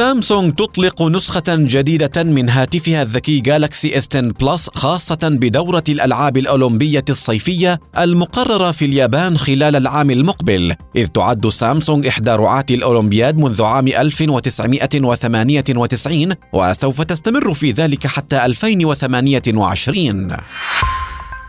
سامسونج 0.00 0.54
تطلق 0.54 1.02
نسخة 1.02 1.42
جديدة 1.48 2.22
من 2.22 2.48
هاتفها 2.48 3.02
الذكي 3.02 3.40
جالكسي 3.40 3.98
اس 3.98 4.08
10 4.14 4.20
بلس 4.20 4.70
خاصة 4.74 5.18
بدورة 5.22 5.84
الألعاب 5.88 6.36
الأولمبية 6.36 7.04
الصيفية 7.10 7.80
المقررة 7.98 8.70
في 8.70 8.84
اليابان 8.84 9.38
خلال 9.38 9.76
العام 9.76 10.10
المقبل، 10.10 10.74
إذ 10.96 11.06
تعد 11.06 11.48
سامسونج 11.48 12.06
إحدى 12.06 12.30
رعاة 12.30 12.66
الأولمبياد 12.70 13.38
منذ 13.38 13.62
عام 13.62 13.88
1998 13.88 16.34
وسوف 16.52 17.02
تستمر 17.02 17.54
في 17.54 17.70
ذلك 17.70 18.06
حتى 18.06 18.44
2028. 18.44 20.36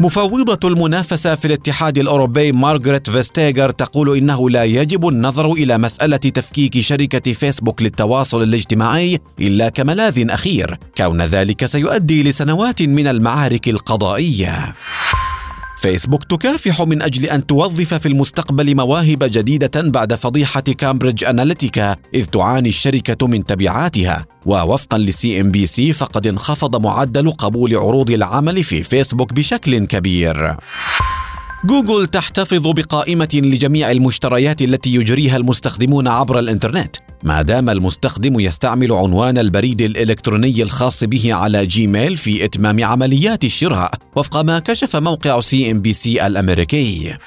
مفوضة 0.01 0.67
المنافسة 0.67 1.35
في 1.35 1.45
الاتحاد 1.45 1.97
الأوروبي 1.97 2.51
مارغريت 2.51 3.09
فيستيغر 3.09 3.69
تقول 3.69 4.17
إنه 4.17 4.49
لا 4.49 4.63
يجب 4.63 5.07
النظر 5.07 5.51
إلى 5.51 5.77
مسألة 5.77 6.17
تفكيك 6.17 6.79
شركة 6.79 7.33
فيسبوك 7.33 7.81
للتواصل 7.81 8.43
الاجتماعي 8.43 9.19
إلا 9.39 9.69
كملاذ 9.69 10.29
أخير 10.29 10.77
كون 10.97 11.21
ذلك 11.21 11.65
سيؤدي 11.65 12.23
لسنوات 12.23 12.81
من 12.81 13.07
المعارك 13.07 13.69
القضائية. 13.69 14.75
فيسبوك 15.81 16.23
تكافح 16.23 16.81
من 16.81 17.01
أجل 17.01 17.25
أن 17.25 17.47
توظف 17.47 17.93
في 17.93 18.07
المستقبل 18.07 18.75
مواهب 18.75 19.23
جديدة 19.23 19.81
بعد 19.81 20.13
فضيحة 20.13 20.61
كامبريدج 20.61 21.23
اناليتيكا 21.23 21.95
إذ 22.13 22.25
تعاني 22.25 22.69
الشركة 22.69 23.27
من 23.27 23.45
تبعاتها. 23.45 24.25
ووفقا 24.45 24.97
لسي 24.97 25.41
إن 25.41 25.51
بي 25.51 25.65
سي 25.65 25.93
فقد 25.93 26.27
انخفض 26.27 26.81
معدل 26.81 27.31
قبول 27.31 27.75
عروض 27.75 28.11
العمل 28.11 28.63
في 28.63 28.83
فيسبوك 28.83 29.33
بشكل 29.33 29.85
كبير. 29.85 30.55
جوجل 31.65 32.07
تحتفظ 32.07 32.67
بقائمة 32.67 33.29
لجميع 33.33 33.91
المشتريات 33.91 34.61
التي 34.61 34.95
يجريها 34.95 35.37
المستخدمون 35.37 36.07
عبر 36.07 36.39
الإنترنت، 36.39 36.95
ما 37.23 37.41
دام 37.41 37.69
المستخدم 37.69 38.39
يستعمل 38.39 38.91
عنوان 38.91 39.37
البريد 39.37 39.81
الإلكتروني 39.81 40.63
الخاص 40.63 41.03
به 41.03 41.33
على 41.33 41.65
جيميل 41.65 42.17
في 42.17 42.45
إتمام 42.45 42.83
عمليات 42.83 43.43
الشراء، 43.43 43.91
وفق 44.15 44.41
ما 44.41 44.59
كشف 44.59 44.95
موقع 44.95 45.39
سي 45.39 45.71
إن 45.71 45.81
بي 45.81 45.93
سي 45.93 46.27
الأمريكي. 46.27 47.17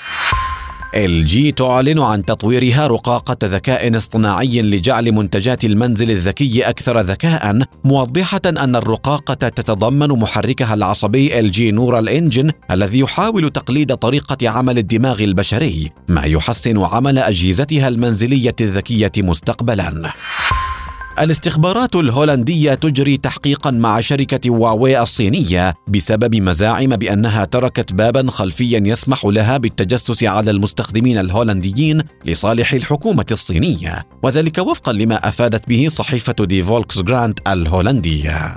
ال 0.96 1.26
جي 1.26 1.52
تعلن 1.52 1.98
عن 1.98 2.24
تطويرها 2.24 2.86
رقاقة 2.86 3.36
ذكاء 3.44 3.96
اصطناعي 3.96 4.62
لجعل 4.62 5.12
منتجات 5.12 5.64
المنزل 5.64 6.10
الذكي 6.10 6.62
أكثر 6.62 7.00
ذكاء 7.00 7.58
موضحة 7.84 8.40
أن 8.46 8.76
الرقاقة 8.76 9.34
تتضمن 9.34 10.08
محركها 10.08 10.74
العصبي 10.74 11.40
ال 11.40 11.50
جي 11.50 11.70
Neural 11.70 12.08
Engine 12.08 12.50
الذي 12.70 12.98
يحاول 12.98 13.50
تقليد 13.50 13.94
طريقة 13.94 14.48
عمل 14.48 14.78
الدماغ 14.78 15.22
البشري 15.24 15.90
ما 16.08 16.22
يحسن 16.24 16.78
عمل 16.78 17.18
أجهزتها 17.18 17.88
المنزلية 17.88 18.56
الذكية 18.60 19.12
مستقبلا. 19.18 20.12
الاستخبارات 21.20 21.96
الهولندية 21.96 22.74
تجري 22.74 23.16
تحقيقا 23.16 23.70
مع 23.70 24.00
شركة 24.00 24.50
هواوي 24.50 25.02
الصينية 25.02 25.74
بسبب 25.88 26.36
مزاعم 26.36 26.88
بأنها 26.88 27.44
تركت 27.44 27.92
بابا 27.92 28.30
خلفيا 28.30 28.82
يسمح 28.86 29.24
لها 29.24 29.56
بالتجسس 29.58 30.24
على 30.24 30.50
المستخدمين 30.50 31.18
الهولنديين 31.18 32.02
لصالح 32.24 32.72
الحكومة 32.72 33.26
الصينية 33.30 34.06
وذلك 34.22 34.58
وفقا 34.58 34.92
لما 34.92 35.28
أفادت 35.28 35.68
به 35.68 35.88
صحيفة 35.90 36.34
دي 36.40 36.62
فولكس 36.62 37.02
كرانت 37.02 37.40
الهولندية. 37.48 38.56